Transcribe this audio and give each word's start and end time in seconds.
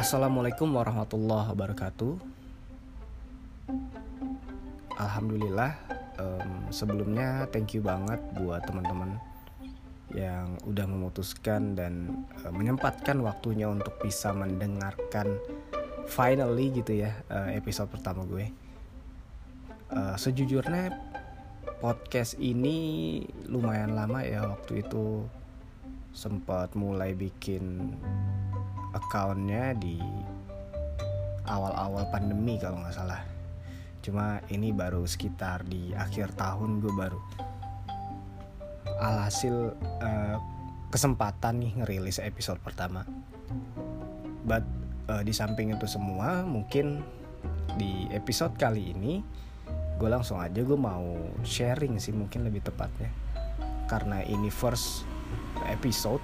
Assalamualaikum 0.00 0.80
warahmatullahi 0.80 1.52
wabarakatuh. 1.52 2.16
Alhamdulillah, 4.96 5.76
um, 6.16 6.72
sebelumnya 6.72 7.44
thank 7.52 7.76
you 7.76 7.84
banget 7.84 8.16
buat 8.32 8.64
teman-teman 8.64 9.20
yang 10.16 10.56
udah 10.64 10.88
memutuskan 10.88 11.76
dan 11.76 12.24
uh, 12.40 12.48
menyempatkan 12.48 13.20
waktunya 13.20 13.68
untuk 13.68 14.00
bisa 14.00 14.32
mendengarkan 14.32 15.36
finally 16.08 16.72
gitu 16.72 17.04
ya 17.04 17.12
uh, 17.28 17.52
episode 17.52 17.92
pertama 17.92 18.24
gue. 18.24 18.48
Uh, 19.92 20.16
sejujurnya 20.16 20.96
podcast 21.84 22.40
ini 22.40 23.20
lumayan 23.52 23.92
lama 23.92 24.24
ya 24.24 24.48
waktu 24.48 24.80
itu 24.80 25.28
sempat 26.16 26.72
mulai 26.72 27.12
bikin 27.12 27.92
accountnya 28.94 29.74
di 29.76 29.98
awal-awal 31.50 32.06
pandemi 32.14 32.56
kalau 32.58 32.78
nggak 32.82 32.94
salah. 32.94 33.22
Cuma 34.00 34.40
ini 34.48 34.72
baru 34.72 35.04
sekitar 35.04 35.66
di 35.66 35.92
akhir 35.92 36.32
tahun 36.38 36.80
gue 36.80 36.92
baru 36.94 37.20
alhasil 39.00 39.76
uh, 40.04 40.36
kesempatan 40.92 41.60
nih 41.60 41.72
ngerilis 41.82 42.20
episode 42.22 42.60
pertama. 42.60 43.04
But 44.46 44.64
uh, 45.10 45.22
di 45.26 45.34
samping 45.34 45.74
itu 45.74 45.84
semua 45.84 46.46
mungkin 46.46 47.04
di 47.76 48.08
episode 48.12 48.56
kali 48.58 48.92
ini 48.92 49.22
gue 50.00 50.08
langsung 50.08 50.40
aja 50.40 50.64
gue 50.64 50.78
mau 50.80 51.16
sharing 51.44 52.00
sih 52.00 52.16
mungkin 52.16 52.48
lebih 52.48 52.64
tepatnya. 52.64 53.12
Karena 53.84 54.22
ini 54.24 54.48
first 54.48 55.04
episode 55.68 56.22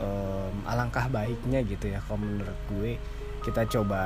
um, 0.00 0.54
alangkah 0.66 1.06
baiknya 1.12 1.62
gitu 1.62 1.92
ya 1.92 2.00
kalau 2.08 2.24
menurut 2.24 2.58
gue. 2.74 2.96
Kita 3.40 3.64
coba 3.64 4.02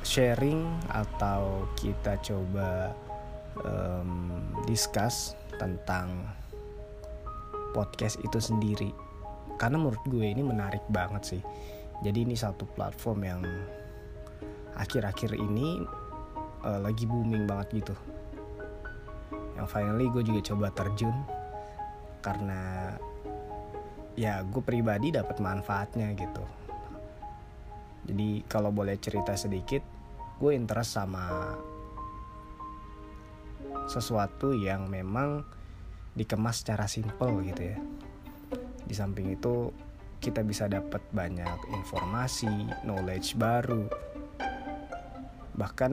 sharing 0.00 0.64
atau 0.88 1.68
kita 1.76 2.16
coba 2.24 2.96
um, 3.60 4.40
discuss 4.64 5.36
tentang 5.60 6.24
podcast 7.76 8.16
itu 8.24 8.40
sendiri. 8.40 8.88
Karena 9.60 9.76
menurut 9.76 10.00
gue 10.08 10.24
ini 10.24 10.40
menarik 10.40 10.80
banget 10.88 11.36
sih. 11.36 11.42
Jadi 12.00 12.24
ini 12.24 12.32
satu 12.38 12.64
platform 12.64 13.20
yang 13.26 13.42
akhir-akhir 14.78 15.34
ini 15.36 15.82
uh, 16.64 16.80
lagi 16.80 17.04
booming 17.04 17.44
banget 17.44 17.84
gitu. 17.84 17.94
Yang 19.58 19.68
finally 19.68 20.06
gue 20.14 20.22
juga 20.22 20.40
coba 20.54 20.66
terjun 20.72 21.16
karena 22.22 22.94
ya 24.18 24.42
gue 24.42 24.62
pribadi 24.66 25.14
dapat 25.14 25.38
manfaatnya 25.38 26.10
gitu. 26.18 26.42
Jadi 28.10 28.42
kalau 28.50 28.74
boleh 28.74 28.98
cerita 28.98 29.38
sedikit 29.38 29.86
gue 30.42 30.52
interest 30.58 30.98
sama 30.98 31.54
sesuatu 33.86 34.58
yang 34.58 34.90
memang 34.90 35.46
dikemas 36.18 36.66
secara 36.66 36.90
simple 36.90 37.46
gitu 37.46 37.62
ya. 37.62 37.78
Di 38.82 38.94
samping 38.98 39.38
itu 39.38 39.70
kita 40.18 40.42
bisa 40.42 40.66
dapat 40.66 40.98
banyak 41.14 41.70
informasi 41.78 42.74
knowledge 42.82 43.38
baru. 43.38 43.86
Bahkan 45.54 45.92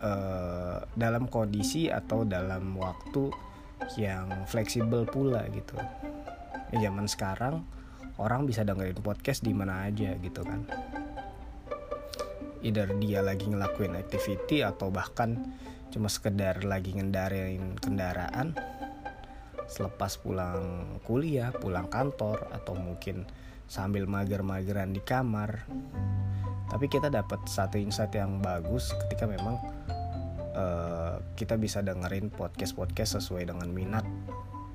eh, 0.00 0.78
dalam 0.96 1.28
kondisi 1.28 1.92
atau 1.92 2.24
dalam 2.24 2.72
waktu 2.80 3.28
yang 4.00 4.48
fleksibel 4.48 5.04
pula 5.04 5.44
gitu 5.52 5.76
ya 6.74 6.90
zaman 6.90 7.06
sekarang 7.08 7.64
orang 8.18 8.44
bisa 8.44 8.66
dengerin 8.66 8.98
podcast 9.00 9.44
di 9.46 9.54
mana 9.54 9.86
aja 9.86 10.14
gitu 10.18 10.42
kan 10.42 10.66
either 12.62 12.90
dia 12.98 13.22
lagi 13.22 13.46
ngelakuin 13.46 13.94
activity 13.94 14.66
atau 14.66 14.90
bahkan 14.90 15.38
cuma 15.88 16.10
sekedar 16.10 16.66
lagi 16.66 16.92
ngendarain 16.98 17.78
kendaraan 17.78 18.52
selepas 19.68 20.16
pulang 20.18 20.96
kuliah, 21.04 21.52
pulang 21.52 21.86
kantor 21.92 22.48
atau 22.56 22.72
mungkin 22.74 23.28
sambil 23.68 24.08
mager-mageran 24.08 24.96
di 24.96 25.04
kamar. 25.04 25.68
Tapi 26.72 26.88
kita 26.88 27.12
dapat 27.12 27.44
satu 27.44 27.76
insight 27.76 28.16
yang 28.16 28.40
bagus 28.40 28.96
ketika 29.04 29.28
memang 29.28 29.60
uh, 30.56 31.20
kita 31.36 31.60
bisa 31.60 31.84
dengerin 31.84 32.32
podcast-podcast 32.32 33.20
sesuai 33.20 33.52
dengan 33.52 33.68
minat 33.68 34.04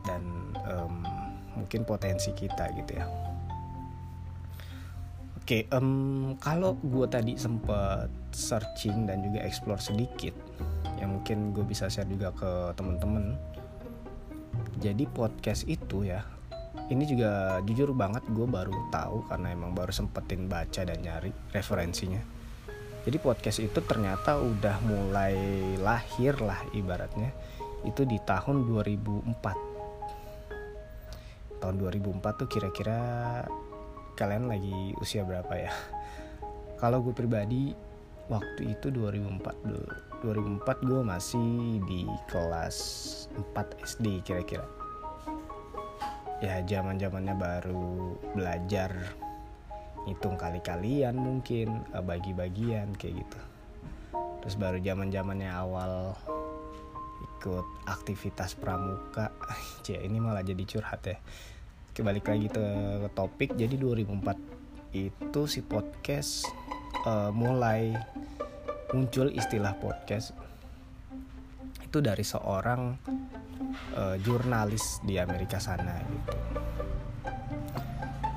dan 0.05 0.53
um, 0.69 1.05
mungkin 1.63 1.87
potensi 1.87 2.35
kita 2.35 2.75
gitu 2.75 2.91
ya. 2.99 3.07
Oke 5.43 5.67
okay, 5.67 5.75
um, 5.75 6.39
kalau 6.39 6.79
gue 6.79 7.03
tadi 7.07 7.35
sempet 7.35 8.07
searching 8.31 9.07
dan 9.07 9.19
juga 9.23 9.43
explore 9.43 9.79
sedikit 9.79 10.31
yang 10.99 11.19
mungkin 11.19 11.51
gue 11.51 11.67
bisa 11.67 11.91
share 11.91 12.07
juga 12.07 12.31
ke 12.31 12.51
temen-temen. 12.79 13.35
Jadi 14.79 15.03
podcast 15.11 15.67
itu 15.67 16.07
ya 16.07 16.23
ini 16.91 17.03
juga 17.07 17.59
jujur 17.63 17.95
banget 17.95 18.23
gue 18.31 18.47
baru 18.47 18.71
tahu 18.91 19.27
karena 19.27 19.51
emang 19.55 19.71
baru 19.71 19.91
sempetin 19.91 20.47
baca 20.51 20.83
dan 20.83 20.99
nyari 20.99 21.31
referensinya. 21.51 22.19
Jadi 23.03 23.17
podcast 23.19 23.59
itu 23.59 23.83
ternyata 23.83 24.39
udah 24.39 24.79
mulai 24.87 25.35
lahir 25.79 26.39
lah 26.39 26.63
ibaratnya. 26.71 27.35
Itu 27.83 28.07
di 28.07 28.15
tahun 28.23 28.63
2004 28.63 29.72
tahun 31.63 31.79
2004 31.79 32.19
tuh 32.43 32.47
kira-kira 32.51 32.99
kalian 34.19 34.51
lagi 34.51 34.91
usia 34.99 35.23
berapa 35.23 35.55
ya? 35.55 35.71
Kalau 36.83 36.99
gue 36.99 37.15
pribadi 37.15 37.71
waktu 38.27 38.75
itu 38.75 38.91
2004 38.91 40.19
2004 40.27 40.87
gue 40.87 41.01
masih 41.03 41.79
di 41.87 42.03
kelas 42.27 42.75
4 43.55 43.79
SD 43.95 44.27
kira-kira. 44.27 44.67
Ya 46.43 46.59
zaman 46.67 46.99
zamannya 46.99 47.35
baru 47.39 48.19
belajar 48.35 48.91
hitung 50.03 50.35
kali-kalian 50.35 51.15
mungkin 51.15 51.87
eh, 51.95 52.03
bagi-bagian 52.03 52.91
kayak 52.99 53.23
gitu. 53.23 53.39
Terus 54.43 54.55
baru 54.59 54.83
zaman 54.83 55.07
zamannya 55.11 55.47
awal 55.47 56.11
ikut 57.43 57.67
aktivitas 57.87 58.55
pramuka 58.55 59.32
ya 59.89 59.99
ini 59.99 60.17
malah 60.19 60.45
jadi 60.45 60.63
curhat 60.63 61.01
ya. 61.03 61.17
Kembali 61.93 62.21
lagi 62.25 62.47
ke 62.49 62.65
topik 63.13 63.53
jadi 63.53 63.75
2004 63.77 64.95
itu 64.97 65.41
si 65.49 65.61
podcast 65.61 66.47
uh, 67.05 67.29
mulai 67.33 67.93
muncul 68.93 69.29
istilah 69.33 69.73
podcast 69.77 70.37
itu 71.81 71.97
dari 72.01 72.25
seorang 72.25 72.97
uh, 73.97 74.15
jurnalis 74.21 75.01
di 75.05 75.17
Amerika 75.17 75.57
sana 75.61 76.01
gitu. 76.01 76.37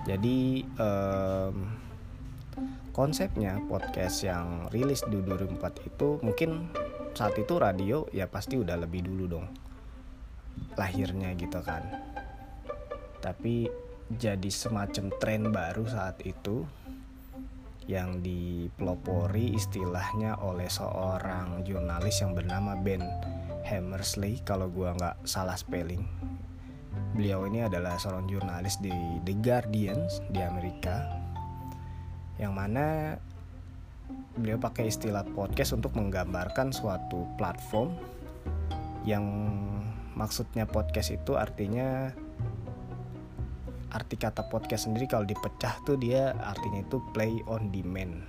Jadi 0.07 0.63
um, 0.79 1.57
konsepnya 2.97 3.61
podcast 3.69 4.25
yang 4.25 4.73
rilis 4.73 5.05
di 5.05 5.21
2004 5.21 5.89
itu 5.89 6.09
mungkin 6.25 6.73
saat 7.17 7.37
itu 7.37 7.57
radio 7.57 8.05
ya 8.13 8.29
pasti 8.29 8.61
udah 8.61 8.77
lebih 8.81 9.05
dulu 9.09 9.25
dong 9.29 9.66
lahirnya 10.77 11.33
gitu 11.35 11.61
kan. 11.65 11.83
Tapi 13.21 13.67
jadi 14.07 14.51
semacam 14.53 15.11
tren 15.19 15.43
baru 15.51 15.85
saat 15.89 16.23
itu 16.23 16.63
yang 17.87 18.19
dipelopori 18.19 19.55
istilahnya 19.55 20.43
oleh 20.43 20.67
seorang 20.67 21.63
jurnalis 21.63 22.19
yang 22.19 22.35
bernama 22.35 22.75
Ben 22.75 23.03
Hammersley 23.67 24.43
kalau 24.43 24.71
gua 24.71 24.95
nggak 24.95 25.27
salah 25.27 25.55
spelling. 25.55 26.03
Beliau 27.15 27.47
ini 27.49 27.65
adalah 27.65 27.97
seorang 27.97 28.29
jurnalis 28.29 28.79
di 28.83 28.93
The 29.25 29.35
Guardian 29.41 30.07
di 30.31 30.41
Amerika 30.43 31.27
yang 32.37 32.53
mana 32.53 33.17
beliau 34.37 34.61
pakai 34.61 34.93
istilah 34.93 35.25
podcast 35.33 35.73
untuk 35.73 35.97
menggambarkan 35.97 36.71
suatu 36.71 37.25
platform 37.41 37.97
yang 39.09 39.25
maksudnya 40.17 40.65
podcast 40.65 41.13
itu 41.13 41.37
artinya 41.37 42.11
arti 43.93 44.17
kata 44.19 44.49
podcast 44.49 44.89
sendiri 44.89 45.07
kalau 45.07 45.29
dipecah 45.29 45.77
tuh 45.85 45.97
dia 46.01 46.35
artinya 46.43 46.83
itu 46.83 46.99
play 47.15 47.39
on 47.47 47.71
demand 47.71 48.25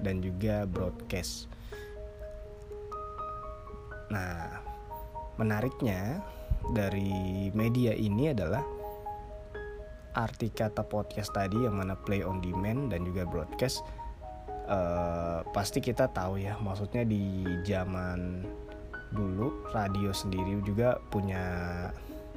dan 0.00 0.22
juga 0.22 0.66
broadcast. 0.66 1.46
Nah, 4.10 4.62
menariknya 5.38 6.22
dari 6.72 7.50
media 7.52 7.92
ini 7.92 8.30
adalah 8.30 8.62
arti 10.14 10.54
kata 10.54 10.86
podcast 10.86 11.34
tadi 11.34 11.66
yang 11.66 11.74
mana 11.74 11.98
play 11.98 12.22
on 12.22 12.38
demand 12.38 12.94
dan 12.94 13.02
juga 13.02 13.26
broadcast 13.26 13.82
uh, 14.70 15.42
pasti 15.50 15.82
kita 15.82 16.06
tahu 16.14 16.38
ya 16.38 16.54
maksudnya 16.62 17.02
di 17.02 17.42
zaman 17.66 18.46
dulu 19.14 19.70
radio 19.70 20.10
sendiri 20.10 20.58
juga 20.66 20.98
punya 21.08 21.40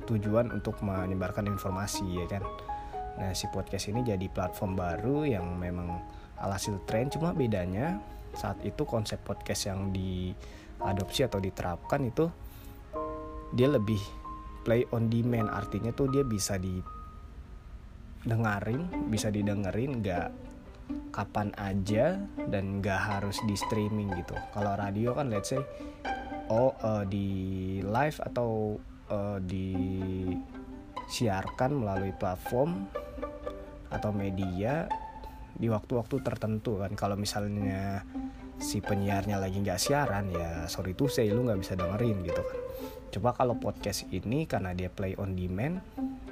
tujuan 0.07 0.55
untuk 0.55 0.79
menyebarkan 0.85 1.49
informasi 1.51 2.23
ya 2.23 2.25
kan. 2.29 2.45
Nah 3.17 3.33
si 3.33 3.49
podcast 3.51 3.89
ini 3.91 4.05
jadi 4.05 4.29
platform 4.31 4.77
baru 4.77 5.25
yang 5.27 5.59
memang 5.59 5.99
alhasil 6.39 6.79
tren. 6.87 7.11
Cuma 7.11 7.35
bedanya 7.35 7.99
saat 8.37 8.61
itu 8.63 8.85
konsep 8.85 9.19
podcast 9.25 9.65
yang 9.67 9.91
diadopsi 9.91 11.23
atau 11.25 11.41
diterapkan 11.41 12.05
itu 12.07 12.29
dia 13.57 13.67
lebih 13.67 13.99
play 14.63 14.87
on 14.95 15.11
demand. 15.11 15.51
Artinya 15.51 15.91
tuh 15.91 16.07
dia 16.13 16.23
bisa 16.23 16.55
didengarin 16.61 18.87
bisa 19.11 19.27
didengerin 19.33 19.99
nggak 19.99 20.31
kapan 21.11 21.51
aja 21.59 22.15
dan 22.47 22.79
nggak 22.79 23.01
harus 23.01 23.35
di 23.43 23.59
streaming 23.59 24.07
gitu. 24.15 24.39
Kalau 24.55 24.71
radio 24.77 25.11
kan 25.17 25.33
let's 25.33 25.49
say 25.51 25.59
oh 26.47 26.71
uh, 26.79 27.03
di 27.07 27.27
live 27.83 28.19
atau 28.23 28.79
uh, 29.11 29.39
disiarkan 29.43 30.25
melalui 31.83 32.11
platform 32.15 32.87
atau 33.87 34.11
media 34.11 34.87
di 35.57 35.67
waktu-waktu 35.71 36.21
tertentu 36.21 36.77
kan. 36.79 36.93
Kalau 36.93 37.15
misalnya 37.17 38.03
si 38.57 38.81
penyiarnya 38.81 39.37
lagi 39.37 39.61
nggak 39.61 39.77
siaran 39.77 40.33
ya 40.33 40.65
sorry 40.65 40.97
tuh 40.97 41.05
saya 41.05 41.29
lu 41.29 41.45
nggak 41.45 41.61
bisa 41.61 41.77
dengerin 41.77 42.25
gitu 42.25 42.41
kan. 42.41 42.59
Coba 43.07 43.31
kalau 43.37 43.55
podcast 43.55 44.03
ini 44.11 44.43
karena 44.45 44.75
dia 44.75 44.91
play 44.91 45.15
on 45.15 45.37
demand 45.37 45.79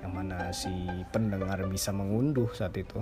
yang 0.03 0.11
mana 0.11 0.51
si 0.53 0.69
pendengar 1.09 1.65
bisa 1.65 1.89
mengunduh 1.95 2.51
saat 2.53 2.75
itu 2.77 3.01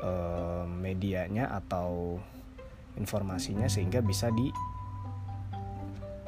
uh, 0.00 0.64
medianya 0.64 1.50
atau 1.50 2.20
informasinya 2.94 3.66
sehingga 3.66 3.98
bisa 4.00 4.30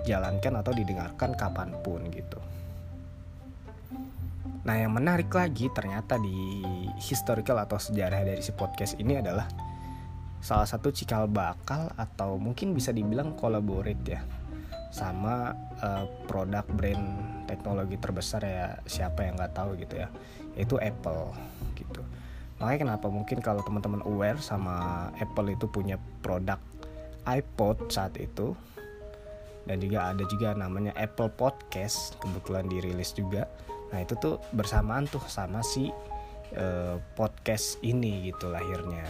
dijalankan 0.06 0.62
atau 0.62 0.70
didengarkan 0.70 1.34
kapan 1.34 1.74
pun 1.82 2.06
gitu. 2.14 2.38
Nah 4.62 4.78
yang 4.78 4.94
menarik 4.94 5.26
lagi 5.34 5.66
ternyata 5.74 6.14
di 6.14 6.62
historical 7.02 7.58
atau 7.58 7.82
sejarah 7.82 8.22
dari 8.22 8.38
si 8.38 8.54
podcast 8.54 8.94
ini 9.02 9.18
adalah 9.18 9.50
salah 10.38 10.70
satu 10.70 10.94
cikal 10.94 11.26
bakal 11.26 11.90
atau 11.98 12.38
mungkin 12.38 12.70
bisa 12.70 12.94
dibilang 12.94 13.34
collaborate 13.34 14.06
ya 14.06 14.22
sama 14.94 15.50
uh, 15.82 16.06
produk 16.30 16.62
brand 16.70 17.02
teknologi 17.50 17.98
terbesar 17.98 18.46
ya 18.46 18.78
siapa 18.86 19.26
yang 19.26 19.34
nggak 19.34 19.54
tahu 19.58 19.74
gitu 19.74 19.98
ya 19.98 20.08
yaitu 20.54 20.78
Apple 20.78 21.34
gitu 21.74 22.00
makanya 22.62 22.94
kenapa 22.94 23.06
mungkin 23.10 23.42
kalau 23.42 23.60
teman-teman 23.66 24.06
aware 24.06 24.38
sama 24.38 25.08
Apple 25.18 25.50
itu 25.50 25.66
punya 25.66 25.98
produk 26.22 26.62
iPod 27.26 27.90
saat 27.90 28.14
itu 28.16 28.54
dan 29.66 29.82
juga 29.82 30.14
ada 30.14 30.24
juga 30.30 30.54
namanya 30.54 30.94
Apple 30.94 31.30
Podcast 31.34 32.14
kebetulan 32.22 32.70
dirilis 32.70 33.10
juga. 33.12 33.50
Nah 33.90 34.02
itu 34.02 34.14
tuh 34.18 34.38
bersamaan 34.54 35.10
tuh 35.10 35.22
sama 35.26 35.62
si 35.62 35.90
uh, 36.54 36.96
podcast 37.18 37.82
ini 37.82 38.30
gitu 38.30 38.50
lahirnya. 38.50 39.06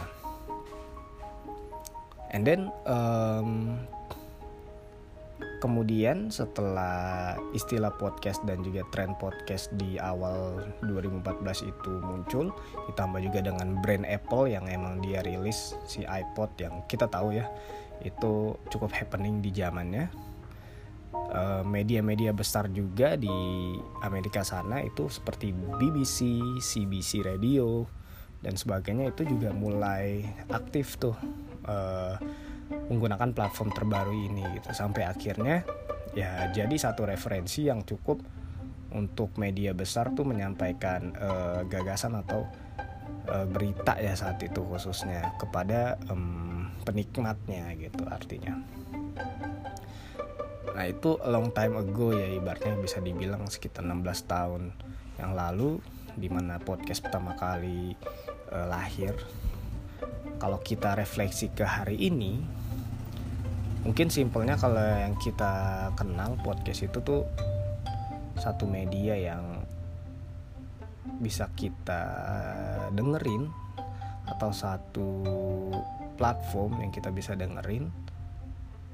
And 2.33 2.43
then 2.43 2.73
um, 2.83 3.79
kemudian 5.57 6.29
setelah 6.29 7.37
istilah 7.53 7.93
podcast 7.97 8.45
dan 8.45 8.61
juga 8.61 8.85
tren 8.93 9.17
podcast 9.17 9.73
di 9.77 9.97
awal 9.97 10.61
2014 10.85 11.65
itu 11.65 11.91
muncul 12.05 12.53
ditambah 12.91 13.19
juga 13.25 13.39
dengan 13.41 13.81
brand 13.81 14.05
Apple 14.05 14.53
yang 14.53 14.65
emang 14.69 15.01
dia 15.01 15.25
rilis 15.25 15.73
si 15.89 16.05
iPod 16.05 16.53
yang 16.61 16.85
kita 16.85 17.09
tahu 17.09 17.33
ya 17.33 17.49
itu 18.05 18.53
cukup 18.69 18.93
happening 18.93 19.41
di 19.41 19.49
zamannya 19.49 20.05
media-media 21.67 22.33
besar 22.33 22.71
juga 22.71 23.13
di 23.13 23.29
Amerika 24.01 24.41
sana 24.41 24.81
itu 24.81 25.05
seperti 25.05 25.53
BBC, 25.53 26.39
CBC 26.57 27.21
Radio 27.21 27.85
dan 28.41 28.55
sebagainya 28.57 29.11
itu 29.13 29.25
juga 29.25 29.53
mulai 29.53 30.23
aktif 30.49 30.97
tuh 30.97 31.13
uh, 31.65 32.15
menggunakan 32.91 33.33
platform 33.33 33.69
terbaru 33.73 34.13
ini 34.13 34.43
gitu 34.59 34.71
sampai 34.75 35.07
akhirnya 35.07 35.63
ya 36.13 36.49
jadi 36.53 36.73
satu 36.73 37.07
referensi 37.07 37.67
yang 37.67 37.83
cukup 37.83 38.21
untuk 38.95 39.35
media 39.35 39.75
besar 39.75 40.15
tuh 40.15 40.23
menyampaikan 40.23 41.11
uh, 41.19 41.61
gagasan 41.67 42.15
atau 42.23 42.47
uh, 43.27 43.45
berita 43.47 43.99
ya 43.99 44.15
saat 44.15 44.39
itu 44.39 44.63
khususnya 44.63 45.35
kepada 45.41 45.99
um, 46.07 46.71
penikmatnya 46.87 47.75
gitu 47.75 48.07
artinya. 48.07 48.55
Nah 50.77 50.85
itu 50.85 51.17
a 51.17 51.33
long 51.33 51.49
time 51.49 51.73
ago 51.81 52.13
ya 52.13 52.29
ibaratnya 52.29 52.77
bisa 52.77 53.01
dibilang 53.01 53.49
sekitar 53.49 53.81
16 53.81 54.29
tahun 54.29 54.69
yang 55.17 55.33
lalu 55.33 55.81
di 56.13 56.29
mana 56.29 56.61
podcast 56.61 57.01
pertama 57.01 57.33
kali 57.33 57.97
uh, 58.53 58.69
lahir. 58.69 59.17
Kalau 60.37 60.61
kita 60.61 60.93
refleksi 60.93 61.49
ke 61.49 61.65
hari 61.65 61.97
ini, 61.97 62.37
mungkin 63.81 64.13
simpelnya 64.13 64.53
kalau 64.53 64.77
yang 64.77 65.17
kita 65.17 65.89
kenal 65.97 66.37
podcast 66.45 66.85
itu 66.85 67.01
tuh 67.01 67.25
satu 68.37 68.69
media 68.69 69.17
yang 69.17 69.65
bisa 71.17 71.49
kita 71.57 72.05
dengerin 72.93 73.49
atau 74.29 74.53
satu 74.53 75.09
platform 76.21 76.85
yang 76.85 76.93
kita 76.93 77.09
bisa 77.09 77.33
dengerin 77.33 77.89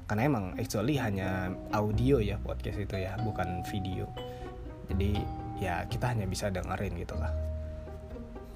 karena 0.04 0.22
emang 0.28 0.44
actually 0.60 1.00
hanya 1.00 1.48
audio 1.72 2.20
ya 2.20 2.36
podcast 2.36 2.76
itu 2.76 3.00
ya 3.00 3.16
bukan 3.24 3.64
video. 3.72 4.04
Jadi 4.92 5.16
ya 5.56 5.88
kita 5.88 6.12
hanya 6.12 6.28
bisa 6.28 6.52
dengerin 6.52 6.92
gitu 7.00 7.16
lah. 7.16 7.32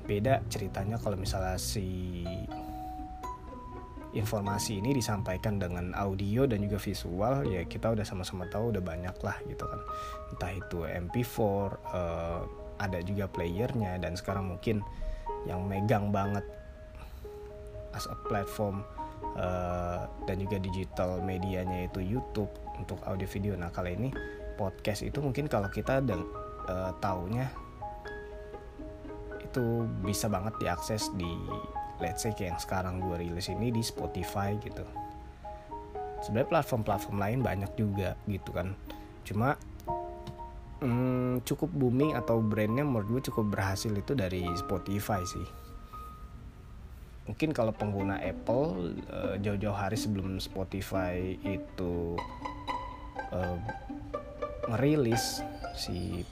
Beda 0.04 0.44
ceritanya 0.52 1.00
kalau 1.00 1.16
misalnya 1.16 1.56
si 1.56 2.24
informasi 4.12 4.80
ini 4.80 4.96
disampaikan 4.96 5.60
dengan 5.60 5.92
audio 5.92 6.48
dan 6.48 6.64
juga 6.64 6.80
visual 6.80 7.44
ya 7.44 7.64
kita 7.68 7.92
udah 7.92 8.04
sama-sama 8.04 8.48
tahu 8.48 8.72
udah 8.76 8.84
banyak 8.84 9.16
lah 9.24 9.36
gitu 9.48 9.64
kan. 9.64 9.80
Entah 10.36 10.52
itu 10.52 10.78
MP4 10.84 11.36
uh, 11.40 11.68
eh, 11.96 12.40
ada 12.78 12.98
juga 13.04 13.24
playernya 13.28 13.96
dan 14.00 14.16
sekarang 14.20 14.52
mungkin 14.52 14.84
yang 15.48 15.64
megang 15.64 16.12
banget 16.12 16.44
as 17.96 18.04
a 18.04 18.16
platform 18.28 18.84
uh, 19.38 20.04
dan 20.26 20.36
juga 20.42 20.58
digital 20.58 21.22
medianya 21.22 21.86
itu 21.86 22.02
YouTube 22.02 22.50
untuk 22.76 22.98
audio 23.06 23.24
video. 23.24 23.54
Nah 23.54 23.70
kali 23.70 23.94
ini 23.94 24.08
podcast 24.58 25.06
itu 25.06 25.22
mungkin 25.22 25.46
kalau 25.46 25.70
kita 25.70 26.02
dan 26.02 26.26
uh, 26.66 26.92
taunya 26.98 27.46
itu 29.38 29.86
bisa 30.04 30.28
banget 30.28 30.52
diakses 30.60 31.08
di 31.16 31.30
let's 31.98 32.22
say 32.22 32.34
kayak 32.34 32.58
yang 32.58 32.60
sekarang 32.60 32.94
gue 33.00 33.16
rilis 33.16 33.48
ini 33.48 33.72
di 33.72 33.80
Spotify 33.80 34.54
gitu. 34.60 34.84
Sebenarnya 36.18 36.50
platform-platform 36.50 37.16
lain 37.16 37.38
banyak 37.46 37.72
juga 37.78 38.18
gitu 38.26 38.50
kan. 38.50 38.74
Cuma 39.22 39.54
hmm, 40.82 41.46
cukup 41.46 41.70
booming 41.74 42.14
atau 42.18 42.42
brandnya 42.42 42.82
menurut 42.82 43.18
gue 43.18 43.22
cukup 43.30 43.54
berhasil 43.54 43.90
itu 43.90 44.14
dari 44.14 44.46
Spotify 44.58 45.22
sih 45.26 45.46
mungkin 47.28 47.52
kalau 47.52 47.76
pengguna 47.76 48.16
Apple 48.24 48.96
uh, 49.12 49.36
jauh-jauh 49.38 49.76
hari 49.76 50.00
sebelum 50.00 50.40
Spotify 50.40 51.36
itu 51.44 52.16
uh, 53.30 53.56
si 55.78 56.24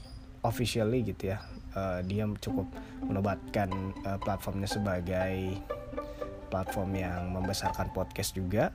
officially 0.43 1.05
gitu 1.05 1.37
ya 1.37 1.39
uh, 1.77 2.01
dia 2.03 2.25
cukup 2.41 2.67
menobatkan 3.05 3.69
uh, 4.09 4.19
platformnya 4.19 4.67
sebagai 4.67 5.61
platform 6.49 6.91
yang 6.97 7.23
membesarkan 7.37 7.93
podcast 7.93 8.33
juga. 8.33 8.73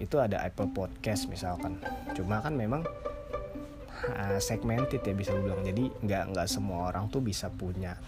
Itu 0.00 0.16
ada 0.16 0.40
Apple 0.40 0.72
Podcast 0.72 1.28
misalkan. 1.28 1.76
Cuma 2.16 2.40
kan 2.40 2.56
memang 2.56 2.80
uh, 4.08 4.38
segmented 4.40 5.04
ya 5.04 5.12
bisa 5.12 5.36
bilang 5.36 5.60
jadi 5.60 5.92
nggak 6.00 6.24
nggak 6.32 6.48
semua 6.48 6.88
orang 6.88 7.12
tuh 7.12 7.20
bisa 7.20 7.52
punya 7.52 8.00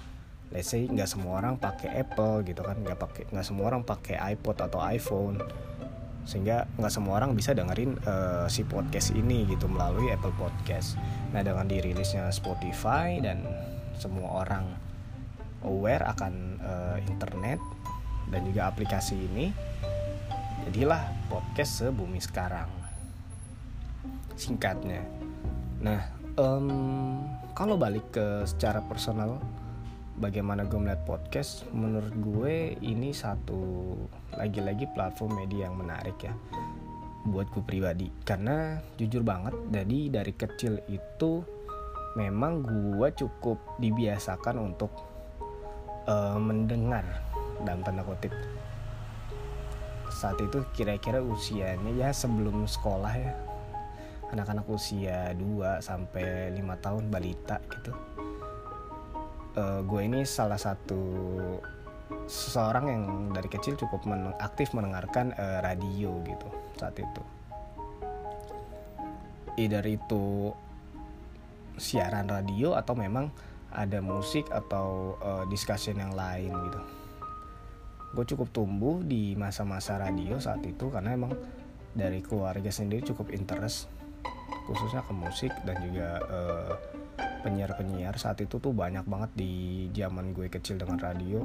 let's 0.53 0.69
say 0.69 0.85
nggak 0.85 1.09
semua 1.09 1.41
orang 1.41 1.57
pakai 1.57 2.05
Apple 2.05 2.45
gitu 2.45 2.61
kan 2.61 2.77
nggak 2.77 3.01
pakai 3.01 3.23
nggak 3.33 3.47
semua 3.47 3.73
orang 3.73 3.83
pakai 3.83 4.21
iPod 4.37 4.61
atau 4.61 4.79
iPhone. 4.85 5.41
Sehingga 6.23 6.71
nggak 6.79 6.93
semua 6.93 7.19
orang 7.19 7.35
bisa 7.35 7.51
dengerin 7.51 7.99
uh, 8.07 8.47
si 8.47 8.63
podcast 8.63 9.11
ini 9.17 9.43
gitu 9.49 9.67
melalui 9.67 10.13
Apple 10.15 10.37
Podcast. 10.39 10.95
Nah 11.35 11.43
dengan 11.43 11.67
dirilisnya 11.67 12.31
Spotify 12.31 13.19
dan 13.19 13.43
semua 13.99 14.47
orang 14.47 14.71
aware 15.67 16.05
akan 16.07 16.63
uh, 16.63 16.97
internet 17.03 17.59
dan 18.31 18.41
juga 18.47 18.71
aplikasi 18.71 19.19
ini 19.19 19.51
jadilah 20.69 21.03
podcast 21.27 21.83
sebumi 21.83 22.23
sekarang. 22.23 22.71
Singkatnya. 24.39 25.03
Nah 25.83 26.07
um, 26.39 27.27
kalau 27.53 27.75
balik 27.75 28.15
ke 28.15 28.47
secara 28.47 28.79
personal 28.87 29.43
bagaimana 30.21 30.69
gue 30.69 30.77
melihat 30.77 31.03
podcast 31.09 31.65
menurut 31.73 32.13
gue 32.13 32.77
ini 32.85 33.17
satu 33.17 33.97
lagi-lagi 34.37 34.85
platform 34.93 35.41
media 35.45 35.69
yang 35.71 35.81
menarik 35.81 36.17
ya 36.21 36.35
buat 37.23 37.49
gue 37.55 37.63
pribadi. 37.63 38.11
Karena 38.27 38.77
jujur 38.99 39.23
banget 39.23 39.55
jadi 39.71 40.23
dari 40.23 40.33
kecil 40.35 40.83
itu 40.91 41.41
memang 42.19 42.67
gue 42.67 43.09
cukup 43.15 43.57
dibiasakan 43.81 44.61
untuk 44.61 44.93
uh, 46.11 46.37
mendengar 46.37 47.07
dalam 47.63 47.81
tanda 47.87 48.03
kutip. 48.05 48.35
Saat 50.13 50.39
itu 50.45 50.67
kira-kira 50.77 51.23
usianya 51.23 51.95
ya 51.95 52.11
sebelum 52.13 52.69
sekolah 52.69 53.15
ya. 53.17 53.33
Anak-anak 54.33 54.65
usia 54.73 55.37
2 55.37 55.85
sampai 55.85 56.57
5 56.57 56.85
tahun 56.85 57.05
balita 57.13 57.61
gitu 57.69 58.12
uh, 59.57 59.81
gue 59.85 60.01
ini 60.05 60.25
salah 60.25 60.59
satu 60.59 61.01
seseorang 62.29 62.85
yang 62.89 63.05
dari 63.33 63.49
kecil 63.49 63.75
cukup 63.77 64.05
men 64.05 64.33
aktif 64.41 64.77
mendengarkan 64.77 65.33
uh, 65.37 65.61
radio 65.65 66.13
gitu 66.25 66.49
saat 66.77 66.97
itu. 67.01 67.23
Either 69.61 69.85
itu 69.85 70.53
siaran 71.77 72.29
radio 72.29 72.77
atau 72.77 72.97
memang 72.97 73.29
ada 73.73 74.05
musik 74.05 74.49
atau 74.53 75.17
uh, 75.21 75.45
discussion 75.49 75.97
yang 75.97 76.13
lain 76.13 76.53
gitu. 76.53 76.81
Gue 78.13 78.25
cukup 78.29 78.49
tumbuh 78.53 79.01
di 79.01 79.33
masa-masa 79.37 79.97
radio 79.97 80.37
saat 80.37 80.61
itu 80.69 80.93
karena 80.93 81.17
emang 81.17 81.33
dari 81.93 82.21
keluarga 82.25 82.69
sendiri 82.73 83.05
cukup 83.05 83.33
interest 83.33 83.89
khususnya 84.69 85.05
ke 85.05 85.13
musik 85.13 85.53
dan 85.65 85.77
juga 85.85 86.09
uh, 86.29 86.73
penyiar-penyiar 87.43 88.15
saat 88.17 88.39
itu 88.41 88.63
tuh 88.63 88.71
banyak 88.71 89.05
banget 89.05 89.31
di 89.35 89.53
zaman 89.93 90.31
gue 90.33 90.47
kecil 90.49 90.79
dengan 90.79 90.97
radio. 91.03 91.43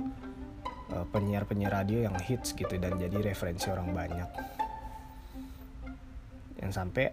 Uh, 0.88 1.04
penyiar-penyiar 1.12 1.84
radio 1.84 2.08
yang 2.08 2.16
hits 2.16 2.56
gitu 2.56 2.80
dan 2.80 2.96
jadi 2.96 3.20
referensi 3.20 3.68
orang 3.68 3.92
banyak. 3.92 4.30
Yang 6.64 6.72
sampai 6.72 7.12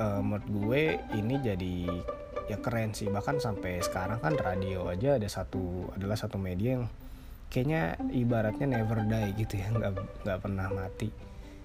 uh, 0.00 0.24
menurut 0.24 0.46
gue 0.48 0.82
ini 1.20 1.34
jadi 1.42 1.76
ya 2.48 2.56
keren 2.62 2.96
sih. 2.96 3.12
Bahkan 3.12 3.42
sampai 3.42 3.84
sekarang 3.84 4.24
kan 4.24 4.38
radio 4.40 4.88
aja 4.88 5.20
ada 5.20 5.28
satu 5.28 5.92
adalah 5.92 6.16
satu 6.16 6.40
media 6.40 6.80
yang 6.80 6.86
kayaknya 7.52 8.00
ibaratnya 8.14 8.80
never 8.80 9.04
die 9.04 9.36
gitu 9.36 9.60
ya. 9.60 9.68
Nggak 9.76 9.92
nggak 10.24 10.38
pernah 10.40 10.66
mati. 10.72 11.12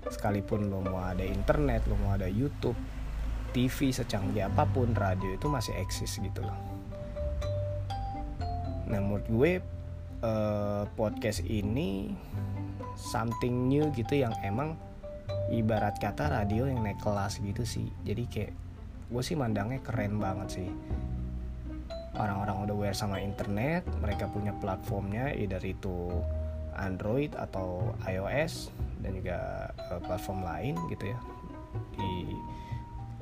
Sekalipun 0.05 0.67
lo 0.67 0.83
mau 0.83 1.01
ada 1.01 1.23
internet 1.23 1.87
lo 1.87 1.95
mau 1.97 2.13
ada 2.13 2.27
YouTube 2.27 3.04
TV 3.55 3.95
secanggih 3.95 4.51
apa 4.51 4.67
pun 4.67 4.91
radio 4.91 5.31
itu 5.31 5.47
masih 5.47 5.71
eksis 5.79 6.19
gitu 6.19 6.43
loh. 6.43 6.59
Nah 8.91 8.99
menurut 8.99 9.23
gue 9.31 9.51
uh, 10.19 10.83
podcast 10.99 11.39
ini 11.47 12.11
something 12.99 13.71
new 13.71 13.87
gitu 13.95 14.19
yang 14.27 14.35
emang 14.43 14.75
ibarat 15.47 15.95
kata 16.03 16.27
radio 16.27 16.67
yang 16.67 16.83
naik 16.83 16.99
kelas 16.99 17.39
gitu 17.39 17.63
sih. 17.63 17.87
Jadi 18.03 18.23
kayak 18.27 18.53
gue 19.07 19.23
sih 19.23 19.39
mandangnya 19.39 19.79
keren 19.79 20.19
banget 20.19 20.59
sih. 20.59 20.69
Orang-orang 22.19 22.67
udah 22.67 22.75
aware 22.75 22.97
sama 22.97 23.23
internet 23.23 23.87
mereka 24.03 24.27
punya 24.27 24.51
platformnya 24.59 25.31
either 25.31 25.63
itu 25.63 26.11
Android 26.75 27.31
atau 27.39 27.95
iOS 28.03 28.67
dan 28.99 29.15
juga 29.15 29.71
uh, 29.91 29.99
platform 30.03 30.43
lain 30.43 30.75
gitu 30.91 31.07
ya 31.11 31.19
di 31.95 32.35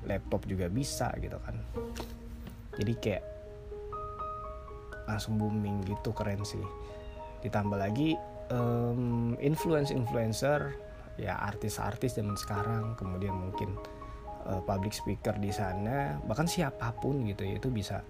laptop 0.05 0.45
juga 0.47 0.67
bisa 0.67 1.11
gitu 1.19 1.37
kan. 1.43 1.55
Jadi 2.79 2.93
kayak 2.99 3.23
langsung 5.05 5.35
booming 5.37 5.83
gitu 5.85 6.15
keren 6.15 6.41
sih. 6.47 6.63
Ditambah 7.43 7.75
lagi 7.75 8.15
um, 8.51 9.35
influence 9.39 9.91
influencer 9.91 10.73
ya 11.19 11.37
artis-artis 11.37 12.17
zaman 12.17 12.33
sekarang 12.33 12.97
kemudian 12.97 13.37
mungkin 13.37 13.77
uh, 14.49 14.61
public 14.65 14.97
speaker 14.97 15.37
di 15.37 15.53
sana 15.53 16.17
bahkan 16.25 16.49
siapa 16.49 16.89
pun 16.97 17.21
gitu 17.29 17.45
ya 17.45 17.61
itu 17.61 17.69
bisa 17.69 18.01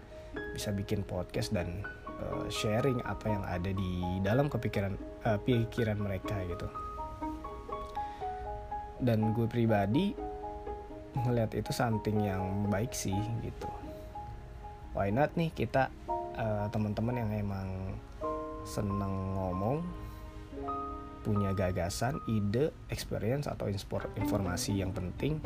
bisa 0.55 0.71
bikin 0.71 1.03
podcast 1.03 1.51
dan 1.51 1.83
uh, 2.23 2.47
sharing 2.47 3.03
apa 3.03 3.27
yang 3.27 3.43
ada 3.43 3.71
di 3.75 4.21
dalam 4.23 4.47
kepikiran 4.47 4.95
uh, 5.27 5.39
pikiran 5.43 5.99
mereka 5.99 6.39
gitu. 6.47 6.67
Dan 9.03 9.35
gue 9.35 9.51
pribadi 9.51 10.15
ngelihat 11.13 11.53
itu 11.53 11.69
something 11.69 12.25
yang 12.25 12.67
baik 12.73 12.93
sih 12.93 13.15
gitu 13.45 13.69
why 14.97 15.09
not 15.13 15.33
nih 15.37 15.53
kita 15.53 15.93
uh, 16.37 16.65
teman-teman 16.69 17.21
yang 17.21 17.29
emang 17.33 17.69
seneng 18.63 19.35
ngomong 19.35 19.83
punya 21.23 21.55
gagasan, 21.55 22.19
ide, 22.27 22.75
experience 22.91 23.47
atau 23.47 23.71
informasi 24.19 24.75
yang 24.75 24.91
penting 24.91 25.39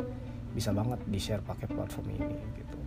bisa 0.57 0.74
banget 0.74 0.97
di 1.05 1.21
share 1.21 1.45
pakai 1.45 1.69
platform 1.69 2.17
ini 2.17 2.38
gitu. 2.57 2.77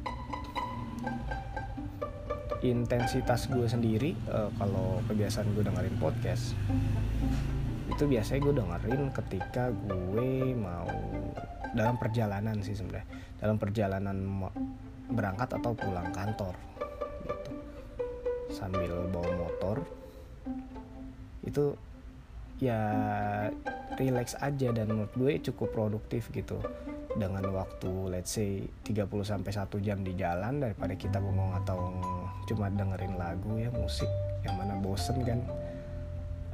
Intensitas 2.67 3.47
gue 3.47 3.65
sendiri 3.71 4.19
uh, 4.27 4.51
kalau 4.59 5.01
kebiasaan 5.07 5.55
gue 5.55 5.65
dengerin 5.65 5.97
podcast 6.03 6.59
itu 7.89 8.05
biasanya 8.11 8.41
gue 8.43 8.55
dengerin 8.59 9.03
ketika 9.15 9.71
gue 9.71 10.53
mau 10.59 10.91
dalam 11.75 11.97
perjalanan 11.97 12.59
sih 12.63 12.75
sebenarnya. 12.75 13.07
Dalam 13.41 13.57
perjalanan 13.57 14.17
berangkat 15.11 15.51
atau 15.59 15.73
pulang 15.75 16.11
kantor 16.15 16.55
gitu. 17.27 17.53
Sambil 18.51 18.91
bawa 19.11 19.31
motor. 19.49 19.83
Itu 21.47 21.75
ya 22.61 22.81
relax 23.97 24.37
aja 24.37 24.69
dan 24.71 24.93
menurut 24.93 25.13
gue 25.17 25.33
cukup 25.51 25.73
produktif 25.73 26.29
gitu. 26.35 26.61
Dengan 27.11 27.43
waktu 27.51 27.91
let's 28.07 28.39
say 28.39 28.63
30 28.87 29.11
sampai 29.27 29.51
1 29.51 29.67
jam 29.83 29.99
di 30.07 30.15
jalan 30.15 30.63
daripada 30.63 30.95
kita 30.95 31.19
ngomong 31.19 31.59
atau 31.65 31.91
cuma 32.47 32.71
dengerin 32.71 33.19
lagu 33.19 33.59
ya 33.59 33.67
musik 33.75 34.07
yang 34.47 34.55
mana 34.55 34.79
bosen 34.79 35.19
kan 35.27 35.43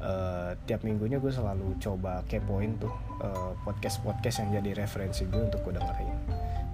uh, 0.00 0.52
tiap 0.68 0.84
minggunya 0.84 1.16
gue 1.20 1.32
selalu 1.32 1.76
coba 1.80 2.24
kepoin 2.28 2.76
tuh 2.76 2.92
uh, 3.22 3.52
podcast-podcast 3.64 4.44
yang 4.44 4.60
jadi 4.62 4.84
referensi 4.84 5.24
gue 5.28 5.42
untuk 5.48 5.62
gue 5.64 5.74
dengerin. 5.76 6.16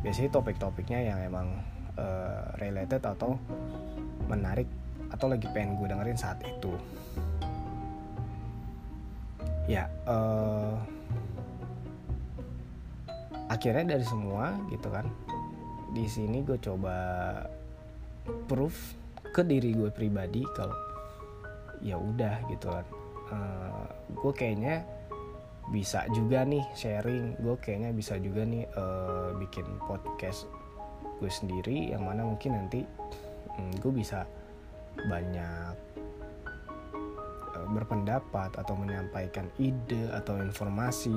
Biasanya 0.02 0.30
topik-topiknya 0.34 0.98
yang 1.12 1.18
emang 1.22 1.48
uh, 1.98 2.54
related 2.58 3.02
atau 3.02 3.38
menarik 4.26 4.66
atau 5.12 5.28
lagi 5.28 5.46
pengen 5.52 5.78
gue 5.78 5.86
dengerin 5.86 6.18
saat 6.18 6.40
itu. 6.42 6.72
Ya 9.70 9.86
uh, 10.10 10.74
akhirnya 13.52 13.94
dari 13.94 14.06
semua 14.08 14.56
gitu 14.72 14.88
kan 14.88 15.06
di 15.92 16.08
sini 16.08 16.40
gue 16.40 16.56
coba 16.56 16.96
proof 18.48 18.96
ke 19.28 19.44
diri 19.44 19.76
gue 19.76 19.92
pribadi 19.92 20.40
kalau 20.56 20.74
ya 21.84 22.00
udah 22.00 22.48
gitu 22.48 22.72
kan 22.72 22.86
uh, 23.32 23.88
gue 24.12 24.32
kayaknya 24.36 24.84
bisa 25.72 26.04
juga 26.12 26.44
nih 26.44 26.62
sharing. 26.76 27.40
Gue 27.40 27.56
kayaknya 27.56 27.90
bisa 27.96 28.20
juga 28.20 28.44
nih 28.44 28.68
uh, 28.76 29.32
bikin 29.40 29.66
podcast 29.88 30.44
gue 31.18 31.30
sendiri 31.30 31.94
yang 31.94 32.04
mana 32.04 32.26
mungkin 32.26 32.54
nanti 32.54 32.84
um, 33.56 33.56
hmm, 33.56 33.72
gue 33.80 33.92
bisa 33.94 34.28
banyak 35.08 35.92
berpendapat 37.72 38.52
atau 38.58 38.74
menyampaikan 38.76 39.48
ide 39.56 40.10
atau 40.12 40.36
informasi 40.38 41.14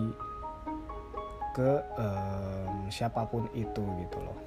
ke 1.56 1.72
um, 1.96 2.88
siapa 2.92 3.28
pun 3.28 3.48
itu 3.56 3.84
gitu 3.84 4.18
loh. 4.20 4.38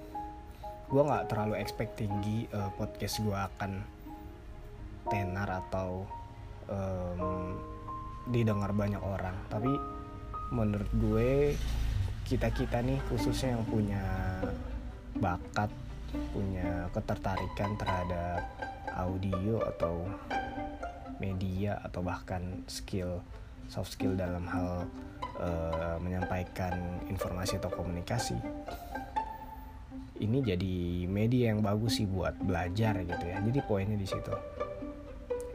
Gue 0.88 1.02
nggak 1.04 1.32
terlalu 1.32 1.60
expect 1.60 2.00
tinggi 2.00 2.48
uh, 2.52 2.72
podcast 2.76 3.20
gue 3.20 3.36
akan 3.36 3.72
tenar 5.08 5.48
atau 5.48 6.04
um, 6.68 7.56
didengar 8.28 8.72
banyak 8.72 9.00
orang. 9.00 9.34
Tapi 9.48 9.72
menurut 10.52 10.90
gue 10.96 11.30
kita 12.28 12.52
kita 12.52 12.84
nih 12.84 13.00
khususnya 13.08 13.56
yang 13.56 13.64
punya 13.68 14.04
bakat 15.16 15.72
punya 16.32 16.88
ketertarikan 16.92 17.76
terhadap 17.76 18.40
audio 18.96 19.60
atau 19.76 20.08
media 21.20 21.76
atau 21.84 22.00
bahkan 22.00 22.64
skill 22.64 23.20
soft 23.68 23.92
skill 23.92 24.16
dalam 24.16 24.48
hal 24.48 24.88
uh, 25.36 25.96
menyampaikan 26.00 27.04
informasi 27.12 27.60
atau 27.60 27.68
komunikasi 27.68 28.40
ini 30.18 30.42
jadi 30.42 31.06
media 31.06 31.54
yang 31.54 31.62
bagus 31.62 32.02
sih 32.02 32.06
buat 32.06 32.34
belajar 32.42 33.06
gitu 33.06 33.24
ya. 33.24 33.38
Jadi 33.38 33.58
poinnya 33.62 33.94
di 33.94 34.06
situ 34.06 34.34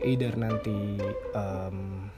either 0.01 0.33
nanti 0.33 0.97
um, 1.37 2.09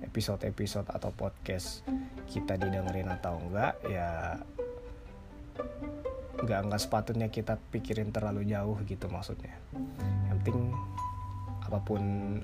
episode-episode 0.00 0.88
atau 0.88 1.12
podcast 1.12 1.84
kita 2.28 2.56
didengerin 2.56 3.08
atau 3.12 3.36
enggak 3.40 3.76
ya 3.88 4.40
nggak 6.42 6.60
nggak 6.68 6.80
sepatutnya 6.82 7.28
kita 7.28 7.60
pikirin 7.70 8.10
terlalu 8.10 8.48
jauh 8.48 8.76
gitu 8.88 9.06
maksudnya. 9.12 9.54
Yang 10.28 10.38
penting 10.42 10.58
apa 11.72 11.78
pun 11.88 12.02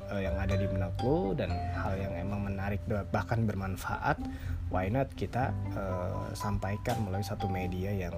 uh, 0.08 0.22
yang 0.24 0.40
ada 0.40 0.56
di 0.56 0.64
benak 0.64 0.96
lo 1.04 1.36
dan 1.36 1.52
hal 1.52 2.00
yang 2.00 2.16
emang 2.16 2.48
menarik 2.48 2.80
bahkan 3.12 3.44
bermanfaat 3.44 4.16
why 4.72 4.88
not 4.88 5.04
kita 5.20 5.52
uh, 5.76 6.32
sampaikan 6.32 6.96
melalui 7.04 7.26
satu 7.26 7.44
media 7.44 7.92
yang 7.92 8.16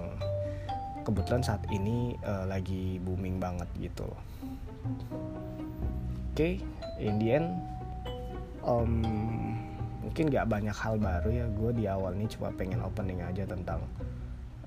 kebetulan 1.03 1.43
saat 1.43 1.59
ini 1.67 2.15
uh, 2.23 2.47
lagi 2.47 2.95
booming 3.03 3.43
banget 3.43 3.67
gitu 3.75 4.07
okay, 6.31 6.63
in 6.97 7.19
the 7.19 7.35
end 7.35 7.47
um, 8.65 9.03
mungkin 10.01 10.27
gak 10.27 10.49
banyak 10.49 10.73
hal 10.75 10.97
baru 10.97 11.29
ya. 11.29 11.45
Gue 11.51 11.71
di 11.75 11.85
awal 11.87 12.17
ini 12.17 12.27
cuma 12.27 12.51
pengen 12.53 12.81
opening 12.81 13.21
aja 13.23 13.45
tentang 13.47 13.85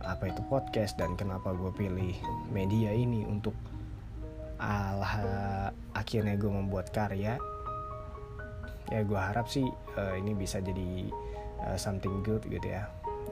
apa 0.05 0.29
itu 0.29 0.45
podcast 0.53 1.01
dan 1.01 1.17
kenapa 1.17 1.57
gue 1.57 1.73
pilih 1.73 2.13
media 2.53 2.93
ini 2.93 3.25
untuk 3.25 3.57
alah 4.61 5.73
akhirnya 5.97 6.37
gue 6.37 6.51
membuat 6.51 6.93
karya. 6.93 7.41
Ya 8.93 9.01
gue 9.01 9.17
harap 9.17 9.49
sih 9.49 9.65
uh, 9.97 10.15
ini 10.17 10.37
bisa 10.37 10.61
jadi 10.61 11.09
uh, 11.65 11.77
something 11.81 12.21
good 12.21 12.45
gitu 12.47 12.69
ya 12.69 12.85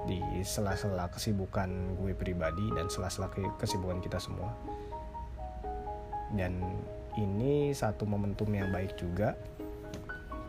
di 0.09 0.19
sela-sela 0.43 1.07
kesibukan 1.13 1.95
gue 2.01 2.17
pribadi 2.17 2.67
dan 2.75 2.91
sela-sela 2.91 3.31
kesibukan 3.61 4.01
kita 4.03 4.19
semua. 4.19 4.51
Dan 6.33 6.65
ini 7.19 7.75
satu 7.77 8.09
momentum 8.09 8.49
yang 8.53 8.73
baik 8.73 8.97
juga. 8.97 9.37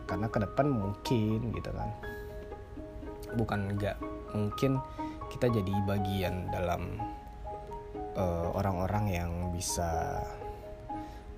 Karena 0.04 0.28
ke 0.28 0.38
depan 0.40 0.68
mungkin 0.68 1.52
gitu 1.52 1.70
kan. 1.72 1.90
Bukan 3.34 3.74
enggak 3.74 3.96
mungkin 4.34 4.82
kita 5.30 5.50
jadi 5.50 5.72
bagian 5.86 6.50
dalam 6.52 7.00
eh, 8.14 8.48
orang-orang 8.54 9.04
uh, 9.10 9.14
yang 9.14 9.32
bisa 9.50 10.22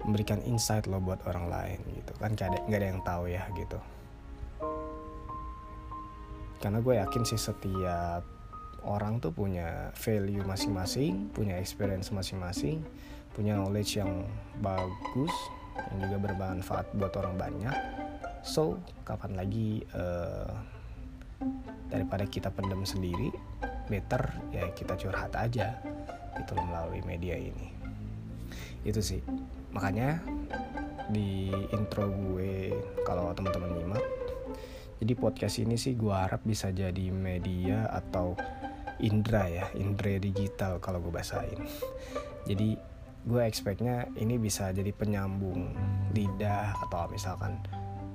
memberikan 0.04 0.40
insight 0.44 0.84
lo 0.86 1.00
buat 1.00 1.22
orang 1.24 1.46
lain 1.48 1.80
gitu 2.02 2.12
kan. 2.18 2.34
Gak 2.34 2.52
ada 2.52 2.58
nggak 2.66 2.80
ada 2.80 2.88
yang 2.88 3.02
tahu 3.02 3.24
ya 3.30 3.42
gitu. 3.56 3.78
Karena 6.56 6.78
gue 6.80 6.94
yakin 6.98 7.22
sih 7.22 7.38
setiap 7.38 8.36
orang 8.86 9.18
tuh 9.18 9.34
punya 9.34 9.90
value 9.98 10.46
masing-masing 10.46 11.34
punya 11.34 11.58
experience 11.58 12.14
masing-masing 12.14 12.86
punya 13.36 13.52
knowledge 13.52 14.00
yang 14.00 14.24
bagus 14.64 15.34
yang 15.92 16.08
juga 16.08 16.16
bermanfaat 16.32 16.96
buat 16.96 17.12
orang 17.20 17.36
banyak. 17.36 17.76
So 18.40 18.80
kapan 19.04 19.36
lagi 19.36 19.84
uh, 19.92 20.48
daripada 21.92 22.24
kita 22.24 22.48
pendam 22.48 22.80
sendiri 22.88 23.28
better 23.92 24.24
ya 24.50 24.72
kita 24.72 24.96
curhat 24.96 25.36
aja 25.36 25.76
itu 26.40 26.56
melalui 26.56 27.04
media 27.04 27.36
ini. 27.36 27.76
Itu 28.88 29.04
sih. 29.04 29.20
Makanya 29.76 30.24
di 31.12 31.52
intro 31.76 32.08
gue 32.08 32.72
kalau 33.04 33.30
teman-teman 33.36 33.78
nyimak 33.78 34.02
jadi 34.96 35.12
podcast 35.12 35.60
ini 35.60 35.76
sih 35.76 35.94
gue 35.94 36.10
harap 36.10 36.40
bisa 36.42 36.72
jadi 36.72 37.12
media 37.12 37.84
atau 37.92 38.32
indra 38.98 39.44
ya 39.44 39.68
indra 39.76 40.16
digital 40.16 40.80
kalau 40.80 41.04
gue 41.04 41.12
bahasain. 41.12 41.60
Jadi 42.48 42.95
gue 43.26 43.42
expectnya 43.42 44.06
ini 44.14 44.38
bisa 44.38 44.70
jadi 44.70 44.94
penyambung 44.94 45.74
lidah 46.14 46.78
atau 46.86 47.10
misalkan 47.10 47.58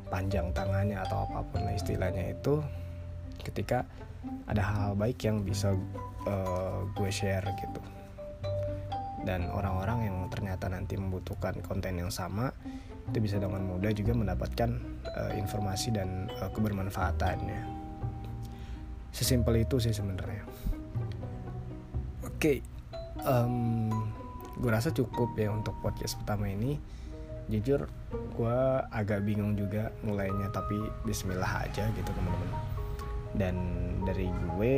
panjang 0.07 0.55
tangannya 0.55 0.95
atau 1.03 1.27
apa 1.27 1.43
pun 1.51 1.67
lah 1.67 1.75
istilahnya 1.75 2.31
itu 2.31 2.63
ketika 3.43 3.83
ada 4.47 4.63
hal, 4.63 4.91
-hal 4.91 4.93
baik 4.95 5.19
yang 5.27 5.43
bisa 5.43 5.75
uh, 6.27 6.87
gue 6.95 7.11
share 7.11 7.43
gitu 7.59 7.81
dan 9.27 9.51
orang-orang 9.51 10.09
yang 10.09 10.17
ternyata 10.31 10.71
nanti 10.71 10.97
membutuhkan 10.97 11.59
konten 11.61 11.99
yang 11.99 12.09
sama 12.09 12.49
itu 13.11 13.19
bisa 13.19 13.37
dengan 13.37 13.67
mudah 13.67 13.91
juga 13.91 14.15
mendapatkan 14.15 14.69
uh, 15.11 15.31
informasi 15.35 15.91
dan 15.91 16.31
uh, 16.39 16.49
kebermanfaatannya 16.55 17.61
sesimpel 19.11 19.59
itu 19.59 19.77
sih 19.77 19.91
sebenarnya 19.91 20.47
oke 22.23 22.39
okay. 22.39 22.57
um, 23.27 23.99
gue 24.61 24.69
rasa 24.69 24.93
cukup 24.93 25.33
ya 25.33 25.49
untuk 25.49 25.73
podcast 25.81 26.21
pertama 26.21 26.45
ini 26.45 26.77
jujur 27.49 27.89
gue 28.37 28.59
agak 28.93 29.25
bingung 29.25 29.57
juga 29.57 29.89
mulainya 30.05 30.53
tapi 30.53 30.77
Bismillah 31.01 31.65
aja 31.65 31.89
gitu 31.97 32.09
teman-teman 32.13 32.51
dan 33.33 33.55
dari 34.05 34.29
gue 34.29 34.75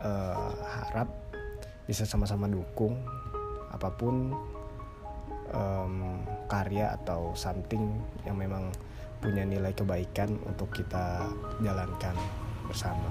uh, 0.00 0.54
harap 0.54 1.10
bisa 1.90 2.06
sama-sama 2.06 2.46
dukung 2.46 2.94
apa 3.74 3.90
pun 3.90 4.30
um, 5.50 6.22
karya 6.46 6.94
atau 7.02 7.34
something 7.34 7.98
yang 8.22 8.38
memang 8.38 8.70
punya 9.18 9.42
nilai 9.42 9.74
kebaikan 9.74 10.34
untuk 10.46 10.70
kita 10.74 11.30
jalankan 11.62 12.14
bersama. 12.66 13.10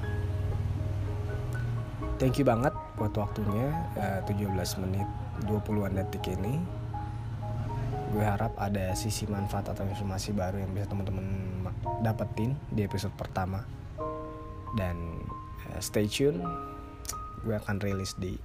Thank 2.19 2.37
you 2.37 2.45
banget 2.45 2.75
buat 2.99 3.15
waktunya 3.17 3.73
uh, 3.97 4.21
17 4.29 4.53
menit 4.85 5.09
20-an 5.45 5.93
detik 5.97 6.31
ini. 6.31 6.61
Gue 8.11 8.27
harap 8.27 8.51
ada 8.59 8.91
sisi 8.91 9.23
manfaat 9.25 9.71
atau 9.71 9.87
informasi 9.87 10.35
baru 10.35 10.59
yang 10.59 10.75
bisa 10.75 10.91
teman-teman 10.91 11.25
dapetin 12.03 12.59
di 12.69 12.83
episode 12.83 13.15
pertama. 13.15 13.63
Dan 14.75 15.23
uh, 15.71 15.79
stay 15.79 16.07
tune, 16.11 16.43
gue 17.47 17.55
akan 17.55 17.79
rilis 17.79 18.13
di 18.19 18.35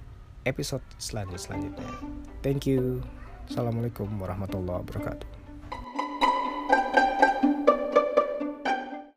episode 0.47 0.83
selanjutnya. 0.97 1.91
Thank 2.39 2.63
you. 2.63 3.03
Assalamualaikum 3.47 4.07
warahmatullahi 4.19 4.83
wabarakatuh. 4.83 5.36